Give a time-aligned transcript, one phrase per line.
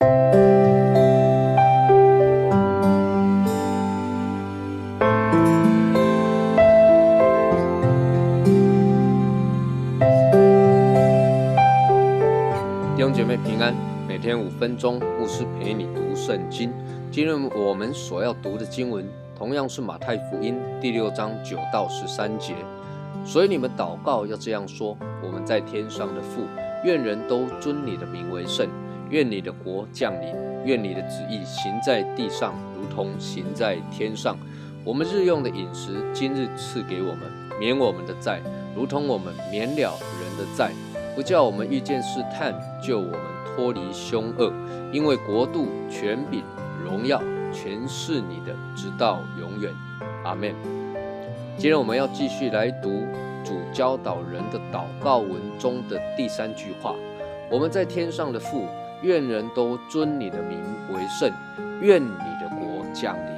[0.00, 0.06] 弟
[13.06, 13.74] 兄姐妹平安，
[14.08, 16.72] 每天五分钟，牧师陪你读圣经。
[17.12, 22.54] 今日我们所要读的经文，同样是马太福音第六章九到十三节。
[23.24, 26.42] 所以你们祷告要这样说：我们在天上的父，
[26.84, 28.68] 愿人都尊你的名为圣，
[29.14, 34.36] 愿你的国降临，愿你的旨意行在地上，如同行在天上。
[34.84, 37.20] 我们日用的饮食，今日赐给我们，
[37.60, 38.40] 免我们的债，
[38.74, 40.72] 如同我们免了人的债。
[41.14, 42.52] 不叫我们遇见试探，
[42.82, 43.20] 救我们
[43.54, 44.52] 脱离凶恶，
[44.92, 46.42] 因为国度、权柄、
[46.84, 49.72] 荣耀，全是你的，直到永远。
[50.24, 50.52] 阿门。
[51.56, 53.06] 今天我们要继续来读
[53.44, 56.96] 主教导人的祷告文中的第三句话：
[57.48, 58.66] 我们在天上的父，
[59.02, 60.58] 愿人都尊你的名
[60.92, 61.30] 为圣，
[61.80, 62.08] 愿你
[62.40, 63.34] 的国降临。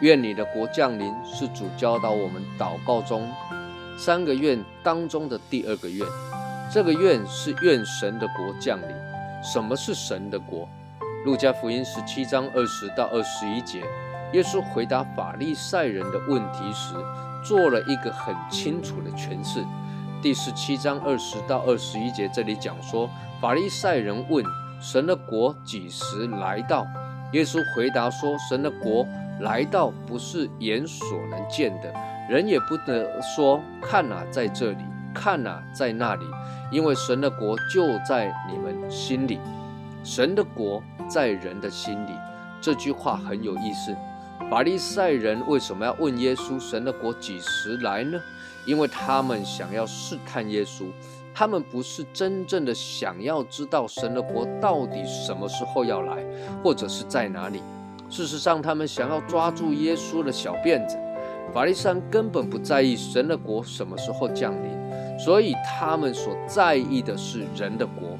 [0.00, 3.30] 愿你的国降临，是主教导我们祷告中
[3.96, 6.06] 三个愿当中的第二个愿。
[6.72, 8.88] 这个愿是愿神的国降临。
[9.42, 10.68] 什么是神的国？
[11.24, 13.82] 路加福音十七章二十到二十一节，
[14.32, 16.94] 耶稣回答法利赛人的问题时，
[17.46, 19.64] 做了一个很清楚的诠释。
[20.20, 23.08] 第十七章二十到二十一节，这里讲说，
[23.40, 24.44] 法利赛人问
[24.80, 26.86] 神的国几时来到？
[27.32, 29.04] 耶稣回答说，神的国
[29.40, 31.92] 来到不是眼所能见的，
[32.30, 36.24] 人也不得说看哪在这里，看哪在那里。
[36.70, 39.40] 因为神的国就在你们心里，
[40.04, 42.10] 神的国在人的心里。
[42.60, 43.94] 这句话很有意思。
[44.50, 48.20] 法利赛人为什么要问耶稣神的国几时来呢？
[48.66, 50.84] 因为他们想要试探耶稣，
[51.34, 56.24] 他们不是真正的想要知道神的国到底什么时候要来，
[56.62, 57.60] 或者是在哪里。
[58.08, 60.96] 事实上，他们想要抓住耶稣的小辫子。
[61.52, 65.18] 法利赛人根本不在意神的国什么时候降临。
[65.18, 68.18] 所以他们所在意的是人的国，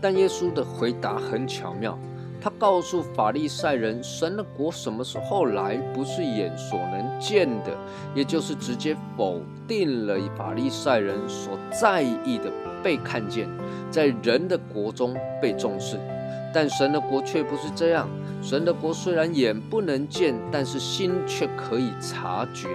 [0.00, 1.98] 但耶稣的回答很巧妙，
[2.42, 7.70] 他告诉法利赛人，神的国什么时候来，不是眼所能见的，
[8.16, 12.50] 也就是直接否定了法利赛人所在意的
[12.82, 13.48] 被看见，
[13.92, 15.96] 在人的国中被重视。
[16.52, 18.08] 但神的国却不是这样，
[18.42, 22.66] 神的国虽然眼不能见，但是心却可以察觉，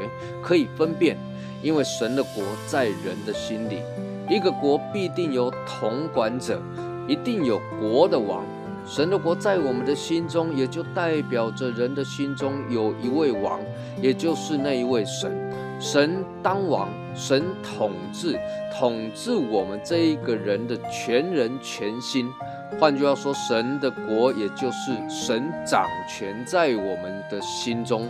[0.41, 1.17] 可以分辨。
[1.61, 3.81] 因为神的国在人的心里，
[4.29, 6.61] 一个国必定有统管者，
[7.05, 8.45] 一定有国的王。
[8.87, 13.59] 神的国在我们的心中，也就代表着人的心中有一位王，
[14.01, 15.29] 也就是那一位神。
[15.77, 18.39] 神当王，神统治，
[18.73, 22.31] 统治我们这一个人的全人全心。
[22.79, 28.09] 换句话说，神的国也就是神掌权在我们的心中。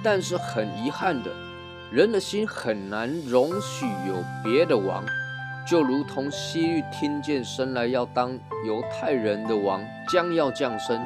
[0.00, 1.30] 但是很遗憾的。
[1.90, 5.02] 人的心很难容许有别的王，
[5.68, 8.32] 就如同西律听见生来要当
[8.66, 10.98] 犹太人的王将要降生，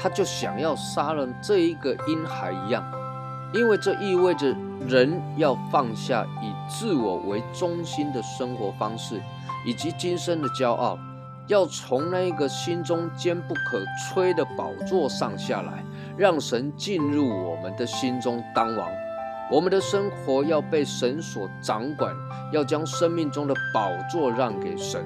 [0.00, 2.82] 他就想要杀了这一个婴孩一样，
[3.52, 4.56] 因为这意味着
[4.88, 9.20] 人要放下以自我为中心的生活方式，
[9.66, 10.98] 以及今生的骄傲，
[11.46, 13.84] 要从那一个心中坚不可
[14.14, 15.84] 摧的宝座上下来，
[16.16, 18.88] 让神进入我们的心中当王。
[19.48, 22.12] 我们的生活要被神所掌管，
[22.52, 25.04] 要将生命中的宝座让给神。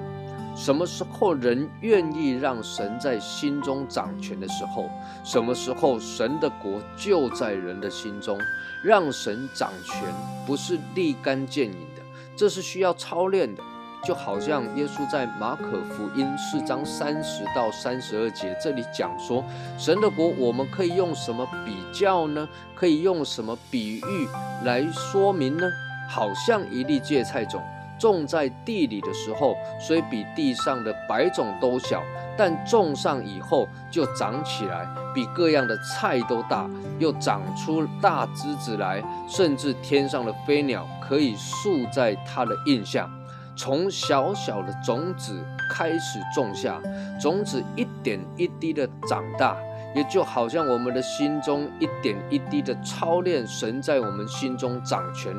[0.55, 4.89] 什么时候人愿意让神在心中掌权的时候，
[5.23, 8.37] 什么时候神的国就在人的心中。
[8.83, 10.11] 让神掌权
[10.45, 12.01] 不是立竿见影的，
[12.35, 13.61] 这是需要操练的。
[14.03, 19.43] 就好像耶稣在马可福音四章三十到三十二节这里讲说，
[19.77, 22.47] 神的国我们可以用什么比较呢？
[22.75, 24.27] 可以用什么比喻
[24.63, 25.67] 来说明呢？
[26.09, 27.61] 好像一粒芥菜种
[27.99, 32.01] 种在地里的时候，虽比地上的百种都小，
[32.35, 43.07] 但种上以后就长起来，比各样的菜都大，又长出大枝子来，甚至天上的飞鸟可以宿在它的印象。
[43.55, 46.81] 从小小的种子开始种下，
[47.19, 49.57] 种子一点一滴的长大，
[49.95, 55.35] 也就好像我们的心中一点一滴的操练神在我们心中掌权，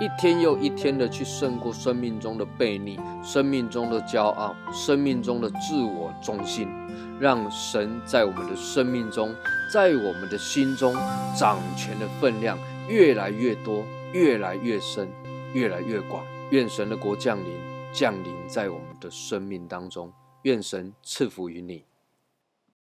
[0.00, 6.68] 一天又一天的去胜过生命中的悖逆、生命中的骄傲、生命中的自我中心，
[7.18, 9.34] 让神在我们的生命中，
[9.72, 10.94] 在我们的心中
[11.34, 12.56] 掌权的分量
[12.88, 15.08] 越来越多、越来越深、
[15.54, 16.22] 越来越广。
[16.50, 17.52] 愿神的国降临，
[17.92, 20.10] 降临在我们的生命当中。
[20.42, 21.87] 愿神赐福于你。